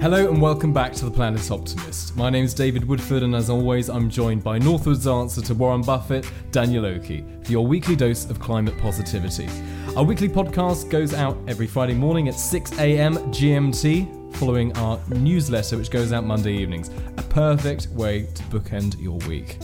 [0.00, 2.16] Hello and welcome back to the Planet Optimist.
[2.16, 5.82] My name is David Woodford, and as always, I'm joined by Northwood's answer to Warren
[5.82, 9.46] Buffett, Daniel Oki, for your weekly dose of climate positivity.
[9.94, 13.16] Our weekly podcast goes out every Friday morning at 6 a.m.
[13.30, 16.90] GMT, following our newsletter, which goes out Monday evenings.
[17.18, 19.58] A perfect way to bookend your week.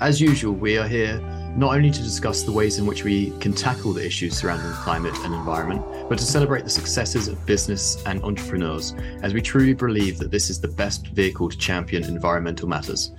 [0.00, 1.20] As usual, we are here
[1.56, 5.14] not only to discuss the ways in which we can tackle the issues surrounding climate
[5.18, 10.18] and environment, but to celebrate the successes of business and entrepreneurs, as we truly believe
[10.18, 13.12] that this is the best vehicle to champion environmental matters.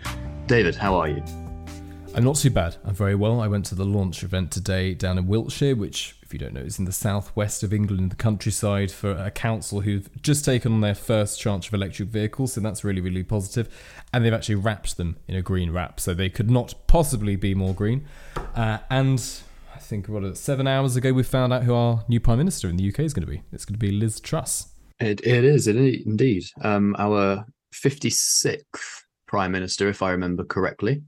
[0.47, 1.23] David, how are you?
[2.15, 2.77] I'm not too bad.
[2.85, 3.41] I'm very well.
[3.41, 6.61] I went to the launch event today down in Wiltshire, which, if you don't know,
[6.61, 10.79] is in the southwest of England the countryside for a council who've just taken on
[10.79, 12.53] their first tranche of electric vehicles.
[12.53, 13.67] So that's really, really positive.
[14.13, 15.99] And they've actually wrapped them in a green wrap.
[15.99, 18.05] So they could not possibly be more green.
[18.55, 19.21] Uh, and
[19.75, 22.77] I think, what, seven hours ago, we found out who our new Prime Minister in
[22.77, 23.41] the UK is going to be.
[23.51, 24.69] It's going to be Liz Truss.
[25.01, 26.45] It, it is, it is indeed.
[26.61, 28.63] Um, our 56th
[29.27, 31.01] Prime Minister, if I remember correctly.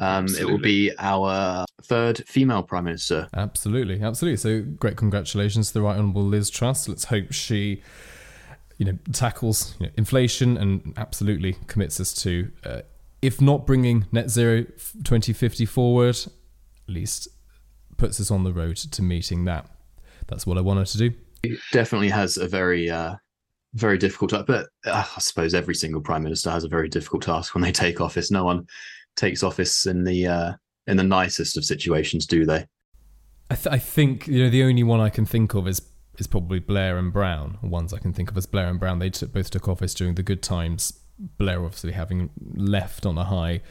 [0.00, 3.28] Um, it will be our third female prime minister.
[3.34, 4.38] Absolutely, absolutely.
[4.38, 6.88] So great congratulations to the right honourable Liz Truss.
[6.88, 7.82] Let's hope she,
[8.78, 12.80] you know, tackles you know, inflation and absolutely commits us to, uh,
[13.20, 14.62] if not bringing net zero
[15.04, 17.28] 2050 forward, at least
[17.98, 19.66] puts us on the road to meeting that.
[20.28, 21.12] That's what I wanted to do.
[21.42, 23.16] It definitely has a very uh,
[23.74, 24.46] very difficult task.
[24.46, 27.72] But uh, I suppose every single prime minister has a very difficult task when they
[27.72, 28.30] take office.
[28.30, 28.66] No one
[29.16, 30.52] takes office in the uh,
[30.86, 32.66] in the nicest of situations, do they?
[33.50, 35.82] I, th- I think you know the only one I can think of is
[36.18, 37.58] is probably Blair and Brown.
[37.62, 38.98] Ones I can think of as Blair and Brown.
[38.98, 40.92] They t- both took office during the good times.
[41.38, 43.62] Blair obviously having left on a high,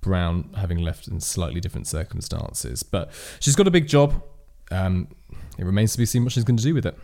[0.00, 2.82] Brown having left in slightly different circumstances.
[2.82, 3.10] But
[3.40, 4.22] she's got a big job.
[4.70, 5.08] Um,
[5.58, 6.98] it remains to be seen what she's going to do with it.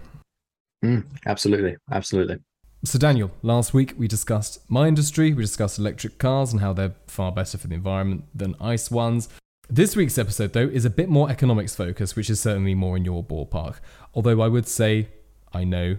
[0.84, 2.39] Mm, absolutely, absolutely.
[2.83, 6.94] So, Daniel, last week we discussed my industry, we discussed electric cars and how they're
[7.06, 9.28] far better for the environment than ICE ones.
[9.69, 13.04] This week's episode, though, is a bit more economics focused, which is certainly more in
[13.04, 13.81] your ballpark.
[14.15, 15.09] Although I would say
[15.53, 15.99] I know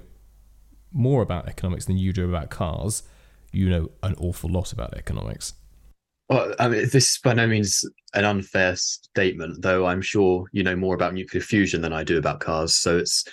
[0.92, 3.04] more about economics than you do about cars,
[3.52, 5.54] you know an awful lot about economics.
[6.30, 7.86] Well, I mean, this is by no means
[8.16, 12.18] an unfair statement, though I'm sure you know more about nuclear fusion than I do
[12.18, 12.74] about cars.
[12.74, 13.24] So it's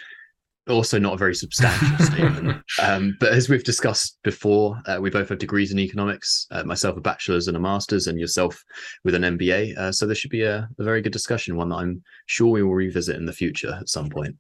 [0.68, 2.62] also not a very substantial statement.
[2.82, 6.96] Um, but as we've discussed before, uh, we both have degrees in economics, uh, myself
[6.96, 8.62] a bachelor's and a master's, and yourself
[9.04, 9.76] with an MBA.
[9.76, 12.62] Uh, so there should be a, a, very good discussion, one that I'm sure we
[12.62, 14.36] will revisit in the future at some point.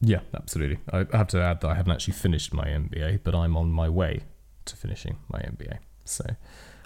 [0.00, 0.78] Yeah, absolutely.
[0.92, 3.88] I have to add that I haven't actually finished my MBA, but I'm on my
[3.88, 4.20] way
[4.64, 5.78] to finishing my MBA.
[6.04, 6.24] So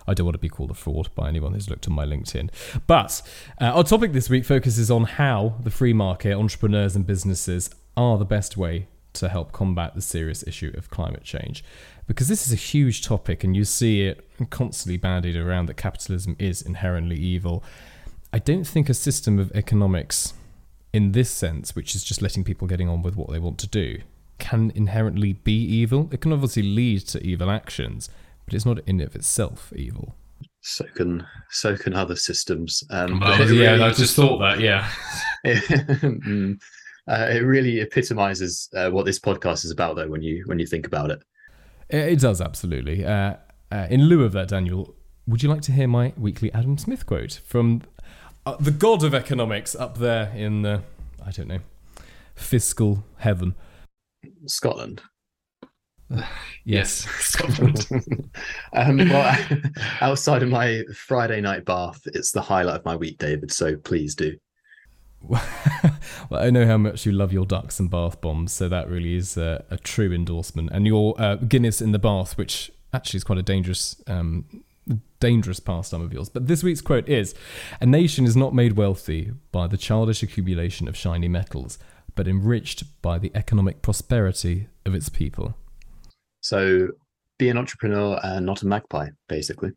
[0.07, 2.51] I don't want to be called a fraud by anyone who's looked at my LinkedIn.
[2.87, 3.23] But
[3.61, 8.19] uh, our topic this week focuses on how the free market, entrepreneurs, and businesses are
[8.19, 11.65] the best way to help combat the serious issue of climate change.
[12.07, 16.37] Because this is a huge topic, and you see it constantly bandied around that capitalism
[16.39, 17.65] is inherently evil.
[18.33, 20.35] I don't think a system of economics,
[20.93, 23.69] in this sense, which is just letting people getting on with what they want to
[23.69, 24.01] do,
[24.39, 26.09] can inherently be evil.
[26.13, 28.11] It can obviously lead to evil actions,
[28.45, 30.15] but it's not in of itself evil.
[30.61, 32.83] So can so can other systems.
[32.91, 34.61] Um, well, yeah, I just thought that.
[34.61, 34.89] Yeah.
[37.07, 40.09] Uh, it really epitomizes uh, what this podcast is about, though.
[40.09, 41.23] When you when you think about it,
[41.89, 43.05] it does absolutely.
[43.05, 43.37] Uh,
[43.71, 44.95] uh, in lieu of that, Daniel,
[45.27, 47.83] would you like to hear my weekly Adam Smith quote from
[48.47, 50.83] uh, the god of economics up there in the
[51.25, 51.61] I don't know
[52.35, 53.55] fiscal heaven,
[54.47, 55.03] Scotland?
[56.65, 57.87] yes, Scotland.
[58.73, 59.39] um, well,
[60.01, 63.53] outside of my Friday night bath, it's the highlight of my week, David.
[63.53, 64.37] So please do.
[66.31, 69.17] well, I know how much you love your ducks and bath bombs, so that really
[69.17, 70.71] is a, a true endorsement.
[70.73, 74.65] And your uh, Guinness in the bath, which actually is quite a dangerous, um,
[75.21, 76.29] dangerous pastime of yours.
[76.29, 77.35] But this week's quote is:
[77.81, 81.79] "A nation is not made wealthy by the childish accumulation of shiny metals,
[82.15, 85.55] but enriched by the economic prosperity of its people."
[86.41, 86.89] So,
[87.39, 89.71] be an entrepreneur and not a magpie, basically.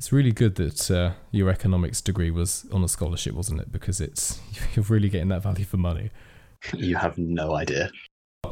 [0.00, 3.70] It's really good that uh, your economics degree was on a scholarship, wasn't it?
[3.70, 4.40] Because it's
[4.74, 6.10] you're really getting that value for money.
[6.74, 7.90] You have no idea.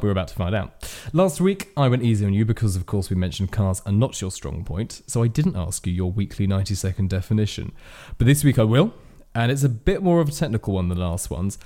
[0.03, 0.95] We're about to find out.
[1.15, 4.21] Last week, I went easy on you because, of course, we mentioned cars are not
[4.21, 7.73] your strong point, so I didn't ask you your weekly 90 second definition.
[8.19, 8.93] But this week I will,
[9.35, 11.57] and it's a bit more of a technical one than the last ones.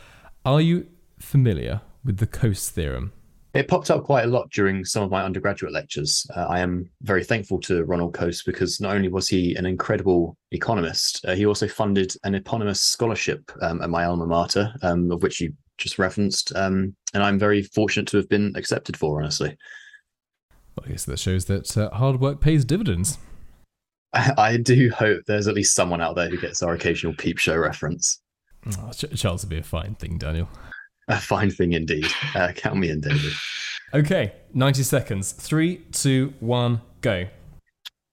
[0.45, 0.87] Are you
[1.19, 3.13] familiar with the Coase theorem?
[3.55, 6.27] It popped up quite a lot during some of my undergraduate lectures.
[6.35, 10.39] Uh, I am very thankful to Ronald Coase because not only was he an incredible
[10.53, 15.23] economist, uh, he also funded an eponymous scholarship um, at my alma mater, um, of
[15.23, 16.55] which you just referenced.
[16.57, 19.55] Um, and I'm very fortunate to have been accepted for, honestly.
[20.77, 23.19] Well, I guess that shows that uh, hard work pays dividends.
[24.15, 27.37] I, I do hope there's at least someone out there who gets our occasional peep
[27.37, 28.23] show reference.
[28.79, 30.49] Oh, Ch- Charles would be a fine thing, Daniel.
[31.09, 32.07] A fine thing indeed.
[32.35, 33.33] Uh, count me in, David.
[33.95, 35.33] Okay, 90 seconds.
[35.33, 37.27] Three, two, one, go.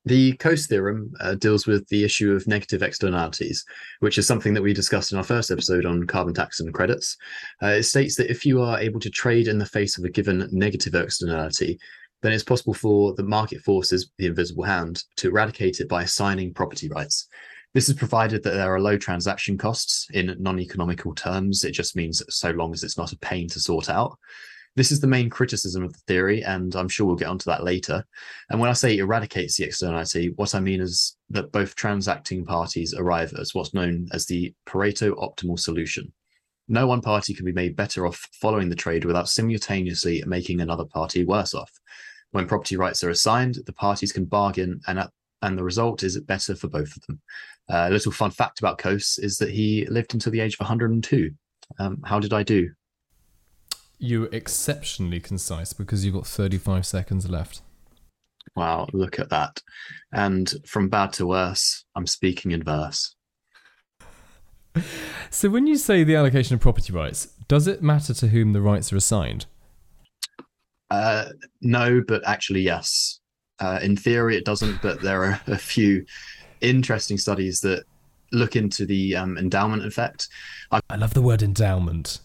[0.05, 3.63] The Coase theorem uh, deals with the issue of negative externalities,
[3.99, 7.15] which is something that we discussed in our first episode on carbon tax and credits.
[7.61, 10.09] Uh, it states that if you are able to trade in the face of a
[10.09, 11.77] given negative externality,
[12.21, 16.53] then it's possible for the market forces, the invisible hand, to eradicate it by assigning
[16.53, 17.27] property rights.
[17.73, 21.63] This is provided that there are low transaction costs in non economical terms.
[21.63, 24.17] It just means so long as it's not a pain to sort out.
[24.75, 27.63] This is the main criticism of the theory, and I'm sure we'll get onto that
[27.63, 28.03] later.
[28.49, 32.93] And when I say eradicates the externality, what I mean is that both transacting parties
[32.93, 36.11] arrive at what's known as the Pareto optimal solution.
[36.67, 40.85] No one party can be made better off following the trade without simultaneously making another
[40.85, 41.71] party worse off.
[42.31, 45.09] When property rights are assigned, the parties can bargain, and at,
[45.41, 47.21] and the result is better for both of them.
[47.69, 50.59] Uh, a little fun fact about Coase is that he lived until the age of
[50.61, 51.31] 102.
[51.79, 52.69] Um, how did I do?
[53.99, 57.61] You were exceptionally concise because you've got 35 seconds left.
[58.55, 59.61] Wow, look at that.
[60.11, 63.15] And from bad to worse, I'm speaking in verse.
[65.31, 68.61] So, when you say the allocation of property rights, does it matter to whom the
[68.61, 69.45] rights are assigned?
[70.89, 71.25] Uh,
[71.61, 73.18] no, but actually, yes.
[73.59, 76.05] Uh, in theory, it doesn't, but there are a few
[76.61, 77.83] interesting studies that
[78.31, 80.27] look into the um, endowment effect.
[80.71, 82.19] I, I love the word endowment.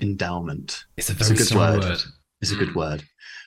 [0.00, 0.84] Endowment.
[0.96, 1.80] It's a very it's a good word.
[1.80, 1.98] word.
[2.42, 3.02] It's a good word.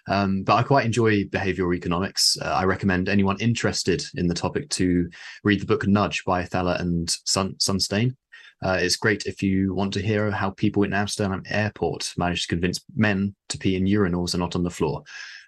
[0.07, 2.38] Um, but I quite enjoy behavioral economics.
[2.41, 5.07] Uh, I recommend anyone interested in the topic to
[5.44, 8.15] read the book Nudge by Thaler and Sun- Sunstein.
[8.63, 12.47] Uh, it's great if you want to hear how people in Amsterdam airport manage to
[12.47, 15.03] convince men to pee in urinals and not on the floor.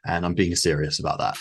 [0.06, 1.38] And I'm being serious about that.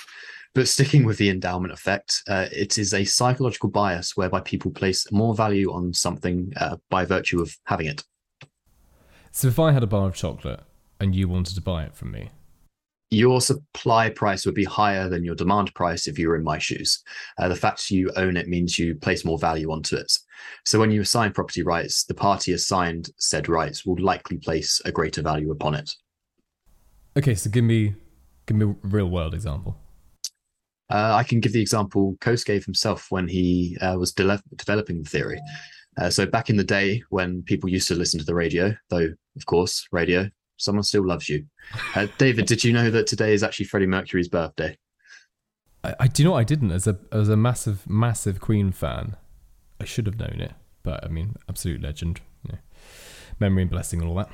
[0.54, 5.10] But sticking with the endowment effect, uh, it is a psychological bias whereby people place
[5.12, 8.02] more value on something uh, by virtue of having it.
[9.30, 10.60] So, if I had a bar of chocolate
[10.98, 12.30] and you wanted to buy it from me,
[13.10, 16.58] your supply price would be higher than your demand price if you were in my
[16.58, 17.02] shoes.
[17.38, 20.12] Uh, the fact you own it means you place more value onto it.
[20.64, 24.92] So when you assign property rights, the party assigned said rights will likely place a
[24.92, 25.90] greater value upon it.
[27.16, 27.94] okay, so give me
[28.50, 29.76] give me a real world example.
[30.90, 35.02] Uh, I can give the example Coase gave himself when he uh, was de- developing
[35.02, 35.40] the theory.
[35.96, 39.08] Uh, so back in the day when people used to listen to the radio, though
[39.36, 41.44] of course radio, someone still loves you.
[41.94, 44.76] Uh, David, did you know that today is actually Freddie Mercury's birthday?
[45.84, 49.16] I, I do you know I didn't as a as a massive massive Queen fan.
[49.80, 52.20] I should have known it, but I mean, absolute legend.
[52.44, 52.58] You know,
[53.38, 54.30] memory and blessing and all that.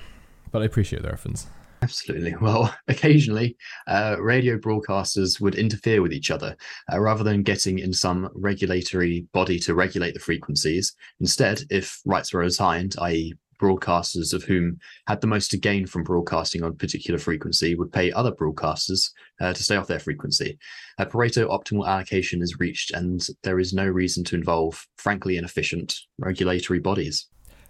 [0.51, 1.49] But I appreciate the reference.
[1.83, 2.35] Absolutely.
[2.41, 3.57] Well, occasionally,
[3.87, 6.57] uh, radio broadcasters would interfere with each other
[6.93, 10.95] uh, rather than getting in some regulatory body to regulate the frequencies.
[11.21, 16.03] Instead, if rights were assigned, i.e., broadcasters of whom had the most to gain from
[16.03, 20.59] broadcasting on a particular frequency would pay other broadcasters uh, to stay off their frequency.
[20.99, 25.99] A Pareto optimal allocation is reached, and there is no reason to involve, frankly, inefficient
[26.19, 27.27] regulatory bodies.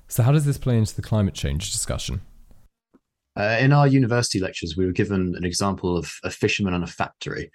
[0.08, 2.20] So how does this play into the climate change discussion?
[3.36, 6.88] Uh, in our university lectures, we were given an example of a fisherman and a
[6.88, 7.50] factory.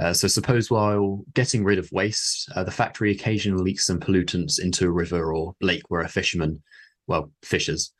[0.00, 4.58] Uh, so, suppose while getting rid of waste, uh, the factory occasionally leaks some pollutants
[4.58, 6.62] into a river or lake where a fisherman,
[7.06, 7.92] well, fishes.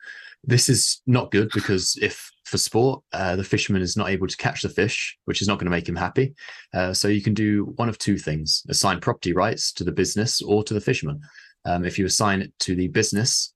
[0.43, 4.37] This is not good because if for sport, uh, the fisherman is not able to
[4.37, 6.33] catch the fish, which is not going to make him happy.
[6.73, 10.41] Uh, so, you can do one of two things assign property rights to the business
[10.41, 11.21] or to the fisherman.
[11.65, 13.53] Um, if you assign it to the business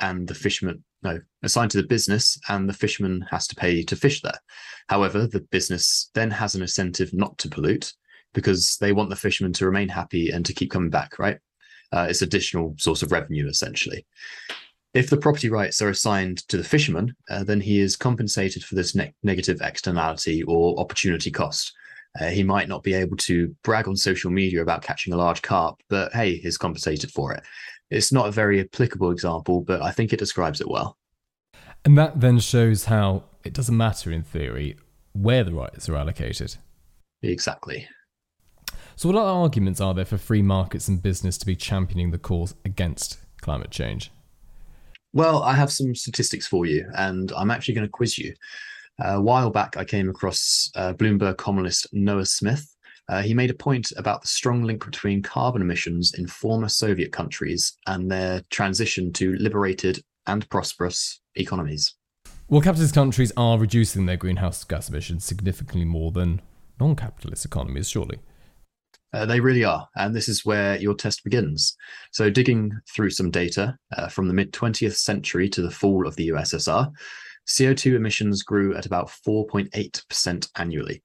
[0.00, 3.96] and the fisherman no assigned to the business and the fisherman has to pay to
[3.96, 4.38] fish there.
[4.88, 7.92] However the business then has an incentive not to pollute
[8.32, 11.38] because they want the fisherman to remain happy and to keep coming back right?
[11.92, 14.06] Uh, it's additional source of revenue essentially.
[14.94, 18.74] If the property rights are assigned to the fisherman uh, then he is compensated for
[18.74, 21.72] this ne- negative externality or opportunity cost.
[22.20, 25.42] Uh, he might not be able to brag on social media about catching a large
[25.42, 27.42] carp, but hey, he's compensated for it.
[27.90, 30.96] It's not a very applicable example, but I think it describes it well.
[31.84, 34.76] And that then shows how it doesn't matter in theory
[35.12, 36.56] where the rights are allocated.
[37.22, 37.86] Exactly.
[38.96, 42.18] So, what other arguments are there for free markets and business to be championing the
[42.18, 44.10] cause against climate change?
[45.12, 48.34] Well, I have some statistics for you, and I'm actually going to quiz you.
[49.00, 52.73] a while back, I came across uh, Bloomberg columnist Noah Smith.
[53.08, 57.12] Uh, he made a point about the strong link between carbon emissions in former Soviet
[57.12, 61.94] countries and their transition to liberated and prosperous economies.
[62.48, 66.40] Well, capitalist countries are reducing their greenhouse gas emissions significantly more than
[66.80, 68.18] non capitalist economies, surely.
[69.12, 69.88] Uh, they really are.
[69.96, 71.76] And this is where your test begins.
[72.10, 76.16] So, digging through some data uh, from the mid 20th century to the fall of
[76.16, 76.90] the USSR,
[77.46, 81.02] CO2 emissions grew at about 4.8% annually,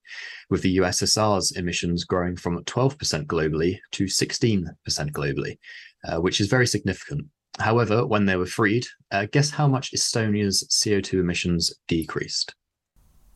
[0.48, 4.64] with the USSR's emissions growing from 12% globally to 16%
[5.10, 5.58] globally,
[6.04, 7.26] uh, which is very significant.
[7.58, 12.54] However, when they were freed, uh, guess how much Estonia's CO2 emissions decreased?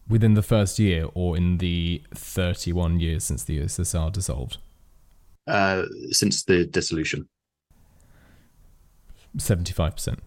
[0.09, 4.59] Within the first year or in the 31 years since the USSR dissolved?
[5.47, 7.29] Uh, since the dissolution.
[9.37, 10.19] 75%.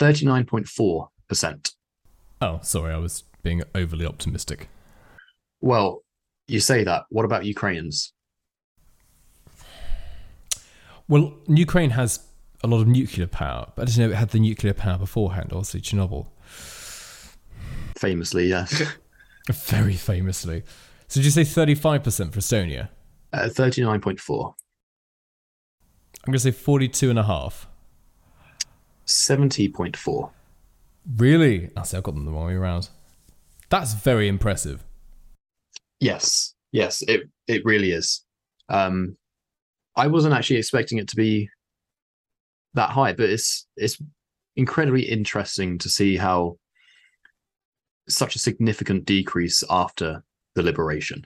[0.00, 1.74] 39.4%.
[2.44, 4.68] Oh, sorry, I was being overly optimistic.
[5.62, 6.02] Well,
[6.46, 7.04] you say that.
[7.08, 8.12] What about Ukrainians?
[11.08, 12.20] Well, Ukraine has
[12.62, 15.52] a lot of nuclear power, but I didn't know it had the nuclear power beforehand,
[15.52, 16.26] obviously, Chernobyl.
[17.96, 18.82] Famously, yes.
[19.50, 20.64] Very famously.
[21.08, 22.90] So did you say 35% for Estonia?
[23.32, 24.54] Uh, 39.4.
[26.26, 27.68] I'm going to say 42 and a half.
[29.06, 30.30] 70.4.
[31.16, 31.70] Really?
[31.76, 32.88] I see, I've got them the wrong way around.
[33.68, 34.84] That's very impressive.
[36.00, 38.24] Yes, yes, it it really is.
[38.68, 39.16] Um,
[39.96, 41.48] I wasn't actually expecting it to be
[42.74, 43.98] that high, but it's it's
[44.56, 46.56] incredibly interesting to see how
[48.08, 50.22] such a significant decrease after
[50.54, 51.24] the liberation.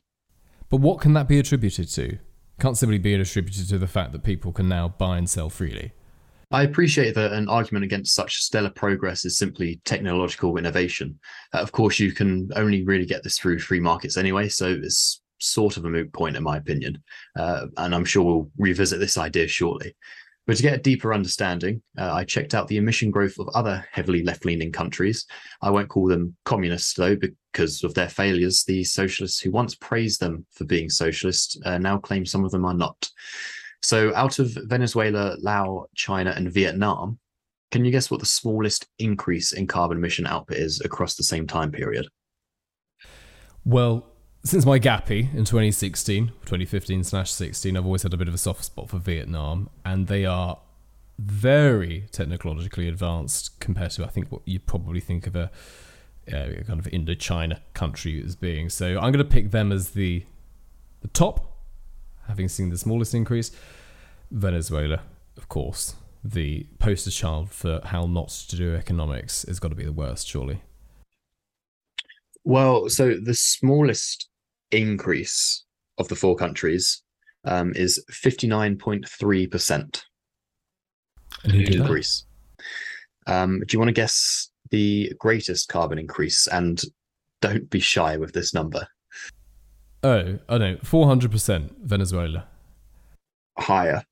[0.70, 2.18] But what can that be attributed to?
[2.61, 5.92] Can't simply be attributed to the fact that people can now buy and sell freely.
[6.50, 11.19] I appreciate that an argument against such stellar progress is simply technological innovation.
[11.52, 15.21] Uh, of course, you can only really get this through free markets anyway, so it's
[15.40, 17.02] sort of a moot point, in my opinion.
[17.37, 19.95] Uh, and I'm sure we'll revisit this idea shortly.
[20.47, 23.87] But to get a deeper understanding, uh, I checked out the emission growth of other
[23.93, 25.26] heavily left leaning countries.
[25.61, 28.64] I won't call them communists, though, because of their failures.
[28.64, 32.64] The socialists who once praised them for being socialist uh, now claim some of them
[32.64, 33.11] are not.
[33.82, 37.18] So, out of Venezuela, Laos, China, and Vietnam,
[37.70, 41.47] can you guess what the smallest increase in carbon emission output is across the same
[41.47, 42.08] time period?
[43.64, 44.06] Well,
[44.44, 48.38] since my GAPI in 2016, 2015 slash 16, I've always had a bit of a
[48.38, 50.58] soft spot for Vietnam, and they are
[51.18, 55.50] very technologically advanced compared to, I think, what you probably think of a,
[56.28, 58.70] uh, kind of Indochina country as being.
[58.70, 60.25] So I'm going to pick them as the
[61.00, 61.58] the top
[62.28, 63.50] having seen the smallest increase.
[64.30, 65.00] Venezuela,
[65.37, 69.85] of course, the poster child for how not to do economics has got to be
[69.85, 70.62] the worst, surely.
[72.44, 74.28] Well, so the smallest
[74.70, 75.64] increase
[75.99, 77.02] of the four countries
[77.44, 80.02] um, is 59.3%.
[81.44, 81.80] And who did that?
[81.80, 82.25] increase.
[83.26, 86.47] Um, do you want to guess the greatest carbon increase?
[86.47, 86.82] And
[87.40, 88.87] don't be shy with this number.
[90.02, 92.47] Oh, I know, 400% Venezuela.
[93.59, 94.05] Higher,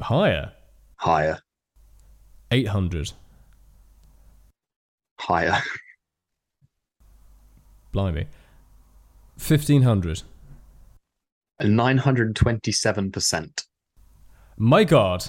[0.00, 0.52] Higher,
[0.96, 1.38] higher,
[2.50, 3.12] 800.
[5.18, 5.62] higher.
[7.92, 8.26] Blimey.
[9.38, 10.22] 1500.
[11.62, 13.64] 927%.
[14.56, 15.26] My God.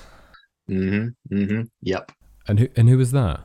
[0.69, 1.35] Mm-hmm.
[1.35, 1.61] Mm-hmm.
[1.81, 2.11] Yep.
[2.47, 3.39] And who, and who was that?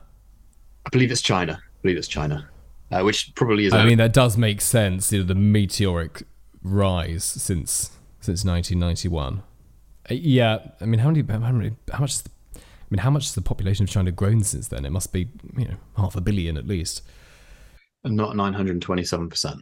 [0.85, 1.59] I believe it's China.
[1.61, 2.47] I believe it's China.
[2.91, 5.11] Uh, which probably is I mean, that does make sense.
[5.11, 6.23] You know, the meteoric
[6.61, 9.43] rise since since 1991.
[10.09, 11.23] Uh, Yeah, I mean, how many?
[11.27, 12.11] How, many, how much?
[12.11, 14.85] Is the, I mean, how much has the population of China grown since then?
[14.85, 17.01] It must be, you know, half a billion at least.
[18.03, 19.61] And not 927%.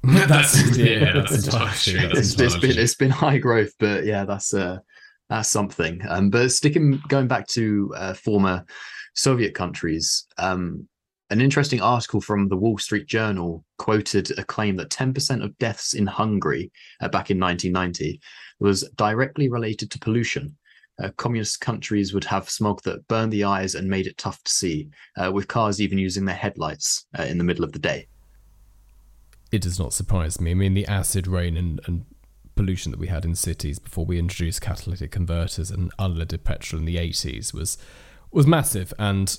[0.02, 1.98] that's yeah, that's that's true.
[1.98, 2.08] true.
[2.08, 4.78] That's it's, been it's been high growth, but yeah, that's uh
[5.28, 6.00] that's something.
[6.08, 8.64] Um, but sticking going back to uh, former
[9.14, 10.88] Soviet countries, um,
[11.30, 15.94] an interesting article from the Wall Street Journal quoted a claim that 10% of deaths
[15.94, 18.20] in Hungary uh, back in 1990
[18.60, 20.56] was directly related to pollution.
[21.02, 24.50] Uh, communist countries would have smog that burned the eyes and made it tough to
[24.50, 28.08] see, uh, with cars even using their headlights uh, in the middle of the day.
[29.52, 30.50] it does not surprise me.
[30.50, 32.04] I mean, the acid rain and, and
[32.56, 36.86] pollution that we had in cities before we introduced catalytic converters and unleaded petrol in
[36.86, 37.78] the 80s was
[38.32, 38.92] was massive.
[38.98, 39.38] And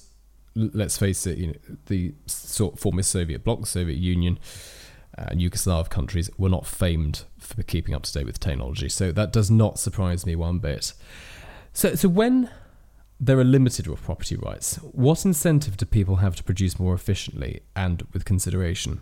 [0.56, 4.40] let's face it, you know, the sort former Soviet bloc, Soviet Union,
[5.18, 8.90] uh, and Yugoslav countries were not famed for keeping up to date with technology.
[8.90, 10.94] So that does not surprise me one bit.
[11.74, 12.50] So, so when
[13.20, 18.04] there are limited property rights, what incentive do people have to produce more efficiently and
[18.14, 19.02] with consideration?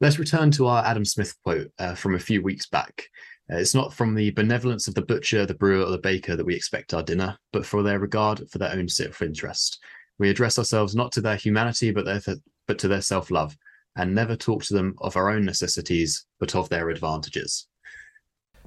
[0.00, 3.08] Let's return to our Adam Smith quote uh, from a few weeks back.
[3.52, 6.44] Uh, it's not from the benevolence of the butcher, the brewer, or the baker that
[6.44, 9.80] we expect our dinner, but for their regard for their own self interest.
[10.18, 12.20] We address ourselves not to their humanity, but their
[12.66, 13.56] but to their self love.
[13.96, 17.66] and never talk to them of our own necessities, but of their advantages.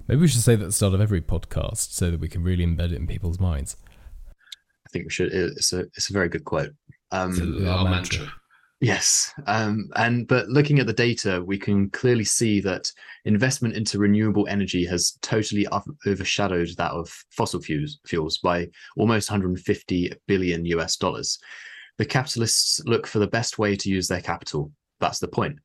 [0.07, 2.43] Maybe we should say that at the start of every podcast so that we can
[2.43, 3.77] really embed it in people's minds.
[4.85, 5.31] I think we should.
[5.31, 6.71] It's a it's a very good quote.
[7.11, 8.33] Um, It's our mantra.
[8.83, 12.91] Yes, um, and but looking at the data, we can clearly see that
[13.25, 15.67] investment into renewable energy has totally
[16.07, 21.37] overshadowed that of fossil fuels, fuels by almost 150 billion US dollars.
[21.99, 24.71] The capitalists look for the best way to use their capital.
[24.99, 25.59] That's the point.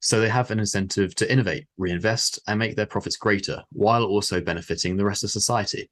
[0.00, 4.40] So they have an incentive to innovate, reinvest, and make their profits greater, while also
[4.40, 5.90] benefiting the rest of society.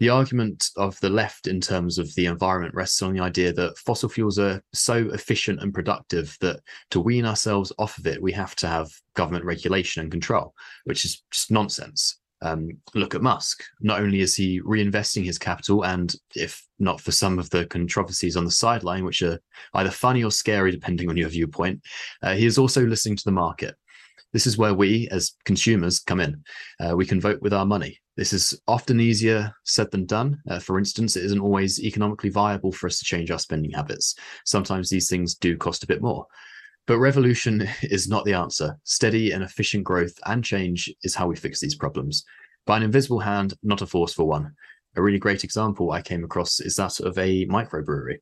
[0.00, 3.78] The argument of the left in terms of the environment rests on the idea that
[3.78, 8.30] fossil fuels are so efficient and productive that to wean ourselves off of it, we
[8.32, 12.20] have to have government regulation and control, which is just nonsense.
[12.40, 13.64] Um, look at Musk.
[13.80, 18.36] Not only is he reinvesting his capital, and if not for some of the controversies
[18.36, 19.40] on the sideline, which are
[19.74, 21.82] either funny or scary depending on your viewpoint,
[22.22, 23.74] uh, he is also listening to the market.
[24.32, 26.44] This is where we, as consumers, come in.
[26.78, 27.98] Uh, we can vote with our money.
[28.18, 30.42] This is often easier said than done.
[30.50, 34.16] Uh, for instance, it isn't always economically viable for us to change our spending habits.
[34.44, 36.26] Sometimes these things do cost a bit more.
[36.88, 38.76] But revolution is not the answer.
[38.82, 42.24] Steady and efficient growth and change is how we fix these problems.
[42.66, 44.52] By an invisible hand, not a forceful one.
[44.96, 48.16] A really great example I came across is that of a microbrewery.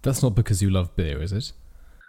[0.00, 1.52] That's not because you love beer, is it?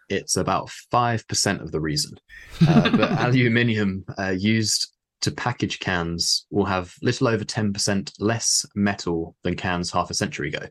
[0.07, 2.17] It's about 5% of the reason.
[2.65, 4.92] Uh, but aluminium uh, used
[5.23, 10.49] to package cans will have little over 10% less metal than cans half a century
[10.49, 10.65] ago.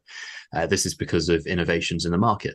[0.55, 2.55] Uh, this is because of innovations in the market.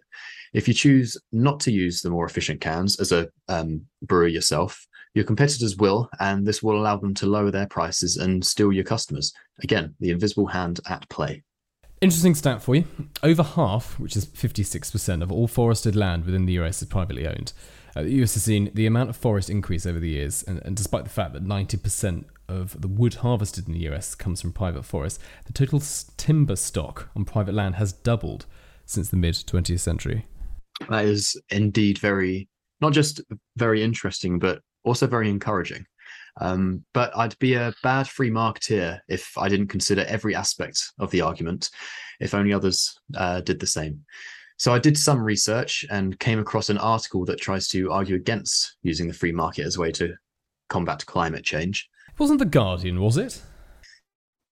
[0.53, 4.87] If you choose not to use the more efficient cans as a um, brewer yourself,
[5.15, 8.83] your competitors will, and this will allow them to lower their prices and steal your
[8.83, 9.33] customers.
[9.63, 11.43] Again, the invisible hand at play.
[11.99, 12.85] Interesting stat for you.
[13.23, 17.53] Over half, which is 56% of all forested land within the US is privately owned.
[17.95, 20.77] Uh, the US has seen the amount of forest increase over the years, and, and
[20.77, 24.83] despite the fact that 90% of the wood harvested in the US comes from private
[24.83, 25.81] forests, the total
[26.17, 28.45] timber stock on private land has doubled
[28.85, 30.27] since the mid 20th century.
[30.89, 32.47] That is indeed very,
[32.79, 33.21] not just
[33.55, 35.85] very interesting, but also very encouraging.
[36.39, 41.11] Um, but I'd be a bad free marketeer if I didn't consider every aspect of
[41.11, 41.69] the argument,
[42.19, 44.03] if only others uh, did the same.
[44.57, 48.77] So I did some research and came across an article that tries to argue against
[48.81, 50.15] using the free market as a way to
[50.67, 51.87] combat climate change.
[52.09, 53.41] It wasn't The Guardian, was it?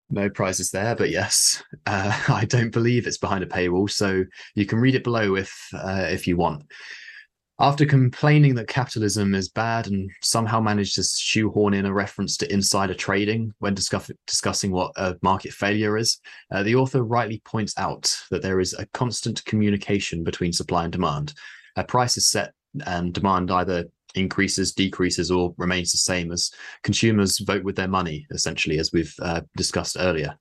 [0.10, 4.24] No prizes there, but yes, uh, I don't believe it's behind a paywall, so
[4.56, 6.64] you can read it below if uh, if you want.
[7.60, 12.54] After complaining that capitalism is bad and somehow managed to shoehorn in a reference to
[12.54, 16.20] insider trading when discuss- discussing what a market failure is,
[16.52, 20.94] uh, the author rightly points out that there is a constant communication between supply and
[20.94, 21.34] demand.
[21.78, 22.54] A price is set
[22.86, 26.52] and demand either increases, decreases, or remains the same as
[26.84, 30.38] consumers vote with their money, essentially, as we've uh, discussed earlier.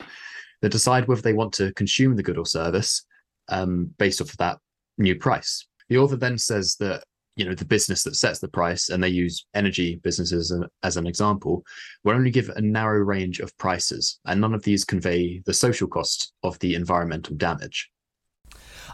[0.61, 3.07] They decide whether they want to consume the good or service
[3.49, 4.59] um, based off of that
[4.99, 5.67] new price.
[5.89, 7.05] The author then says that
[7.37, 10.97] you know the business that sets the price, and they use energy businesses as, as
[10.97, 11.63] an example,
[12.03, 15.87] will only give a narrow range of prices, and none of these convey the social
[15.87, 17.91] cost of the environmental damage.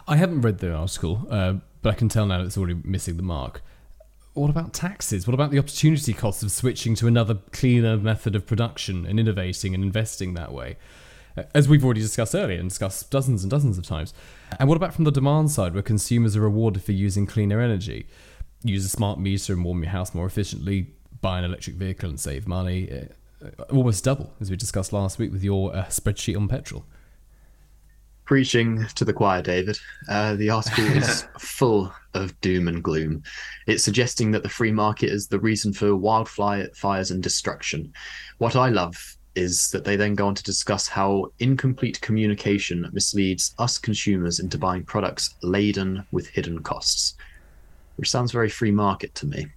[0.07, 3.23] I haven't read the article, uh, but I can tell now it's already missing the
[3.23, 3.61] mark.
[4.33, 5.27] What about taxes?
[5.27, 9.73] What about the opportunity cost of switching to another cleaner method of production and innovating
[9.75, 10.77] and investing that way?
[11.53, 14.13] As we've already discussed earlier and discussed dozens and dozens of times.
[14.59, 18.07] And what about from the demand side, where consumers are rewarded for using cleaner energy?
[18.63, 22.19] Use a smart meter and warm your house more efficiently, buy an electric vehicle and
[22.19, 22.91] save money.
[22.91, 23.05] Uh,
[23.43, 26.85] uh, almost double, as we discussed last week with your uh, spreadsheet on petrol.
[28.25, 29.77] Preaching to the choir, David.
[30.07, 33.21] Uh, the article is full of doom and gloom.
[33.67, 37.91] It's suggesting that the free market is the reason for wildfires and destruction.
[38.37, 43.55] What I love is that they then go on to discuss how incomplete communication misleads
[43.59, 47.15] us consumers into buying products laden with hidden costs,
[47.95, 49.47] which sounds very free market to me.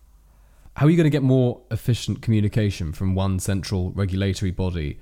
[0.76, 4.98] How are you going to get more efficient communication from one central regulatory body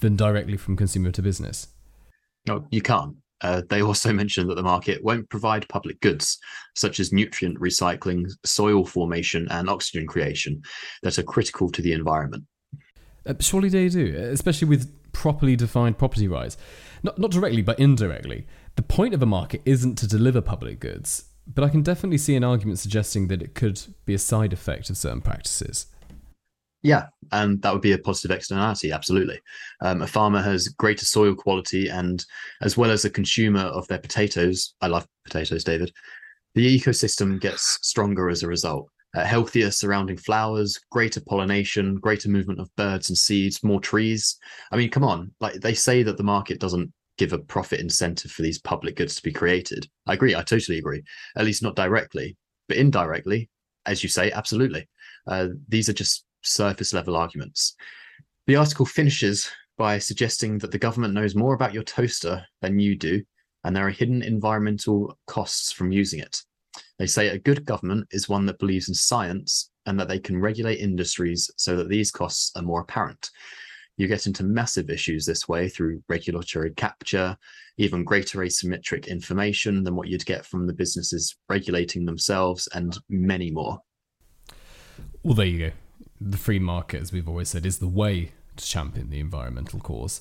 [0.00, 1.68] than directly from consumer to business?
[2.46, 3.16] No, you can't.
[3.40, 6.38] Uh, they also mentioned that the market won't provide public goods,
[6.76, 10.62] such as nutrient recycling, soil formation, and oxygen creation,
[11.02, 12.44] that are critical to the environment.
[13.26, 16.56] Uh, surely they do, especially with properly defined property rights.
[17.02, 18.46] Not, not directly, but indirectly.
[18.76, 22.36] The point of a market isn't to deliver public goods, but I can definitely see
[22.36, 25.86] an argument suggesting that it could be a side effect of certain practices.
[26.84, 29.40] Yeah, and that would be a positive externality, absolutely.
[29.82, 32.24] Um, a farmer has greater soil quality, and
[32.60, 35.92] as well as a consumer of their potatoes, I love potatoes, David,
[36.54, 38.88] The ecosystem gets stronger as a result.
[39.14, 44.38] Uh, healthier surrounding flowers, greater pollination, greater movement of birds and seeds, more trees.
[44.70, 48.30] I mean, come on, like they say that the market doesn't give a profit incentive
[48.30, 49.86] for these public goods to be created.
[50.06, 51.02] I agree, I totally agree.
[51.36, 52.36] At least not directly,
[52.68, 53.50] but indirectly,
[53.86, 54.88] as you say, absolutely.
[55.26, 57.74] Uh, these are just surface level arguments.
[58.46, 62.96] The article finishes by suggesting that the government knows more about your toaster than you
[62.96, 63.22] do,
[63.64, 66.42] and there are hidden environmental costs from using it.
[66.98, 70.40] They say a good government is one that believes in science and that they can
[70.40, 73.30] regulate industries so that these costs are more apparent.
[73.96, 77.36] You get into massive issues this way through regulatory capture,
[77.76, 83.50] even greater asymmetric information than what you'd get from the businesses regulating themselves, and many
[83.50, 83.78] more.
[85.22, 85.72] Well, there you go.
[86.20, 90.20] The free market, as we've always said, is the way to champion the environmental cause.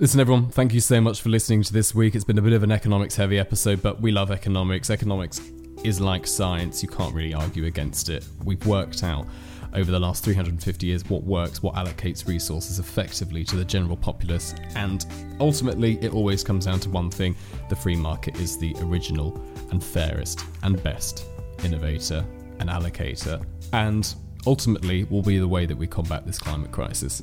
[0.00, 2.14] Listen, everyone, thank you so much for listening to this week.
[2.14, 4.88] It's been a bit of an economics heavy episode, but we love economics.
[4.88, 5.42] Economics
[5.84, 8.26] is like science, you can't really argue against it.
[8.42, 9.26] We've worked out
[9.74, 14.54] over the last 350 years what works, what allocates resources effectively to the general populace,
[14.74, 15.04] and
[15.38, 17.36] ultimately it always comes down to one thing
[17.68, 19.38] the free market is the original
[19.70, 21.26] and fairest and best
[21.62, 22.24] innovator
[22.58, 24.14] and allocator, and
[24.46, 27.22] ultimately will be the way that we combat this climate crisis.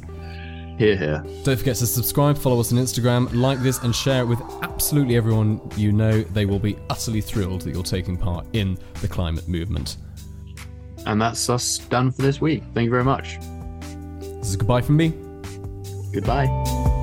[0.78, 1.24] Hear, hear.
[1.44, 5.16] Don't forget to subscribe, follow us on Instagram, like this, and share it with absolutely
[5.16, 6.22] everyone you know.
[6.22, 9.98] They will be utterly thrilled that you're taking part in the climate movement.
[11.08, 12.64] And that's us done for this week.
[12.74, 13.40] Thank you very much.
[14.20, 15.14] This is goodbye from me.
[16.14, 16.94] Goodbye.